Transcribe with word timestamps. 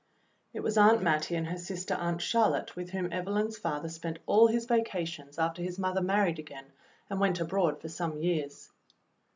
It 0.51 0.61
was 0.61 0.79
Aunt 0.79 1.03
Mattie 1.03 1.35
and 1.35 1.45
her 1.45 1.59
sister 1.59 1.93
Aunt 1.93 2.23
Charlotte 2.23 2.75
with 2.75 2.89
whom 2.89 3.13
Evelyn's 3.13 3.55
father 3.59 3.87
spent 3.87 4.17
all 4.25 4.47
his 4.47 4.65
vacations 4.65 5.37
after 5.37 5.61
his 5.61 5.77
mother 5.77 6.01
married 6.01 6.39
again 6.39 6.71
and 7.07 7.19
went 7.19 7.39
abroad 7.39 7.79
for 7.79 7.87
some 7.89 8.17
years. 8.17 8.71